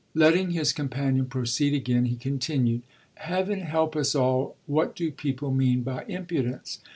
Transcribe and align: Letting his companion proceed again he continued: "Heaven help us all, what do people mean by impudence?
Letting 0.15 0.49
his 0.49 0.73
companion 0.73 1.27
proceed 1.27 1.75
again 1.75 2.05
he 2.05 2.15
continued: 2.15 2.81
"Heaven 3.17 3.59
help 3.59 3.95
us 3.95 4.15
all, 4.15 4.55
what 4.65 4.95
do 4.95 5.11
people 5.11 5.51
mean 5.53 5.83
by 5.83 6.05
impudence? 6.05 6.79